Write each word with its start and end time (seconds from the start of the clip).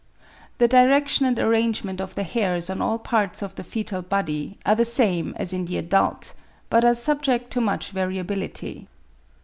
The 0.57 0.67
direction 0.67 1.27
and 1.27 1.37
arrangement 1.37 2.01
of 2.01 2.15
the 2.15 2.23
hairs 2.23 2.71
on 2.71 2.81
all 2.81 2.97
parts 2.97 3.43
of 3.43 3.53
the 3.53 3.63
foetal 3.63 4.01
body 4.01 4.57
are 4.65 4.73
the 4.73 4.83
same 4.83 5.35
as 5.37 5.53
in 5.53 5.65
the 5.65 5.77
adult, 5.77 6.33
but 6.71 6.83
are 6.83 6.95
subject 6.95 7.51
to 7.51 7.61
much 7.61 7.91
variability. 7.91 8.87